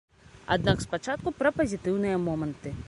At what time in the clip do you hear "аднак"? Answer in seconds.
0.55-0.81